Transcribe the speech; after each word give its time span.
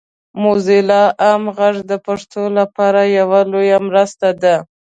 موزیلا 0.41 1.03
عام 1.23 1.43
غږ 1.57 1.75
د 1.91 1.93
پښتو 2.05 2.41
لپاره 2.57 3.01
یوه 3.19 3.39
لویه 3.51 3.79
مرسته 3.87 4.27
ده. 4.41 4.55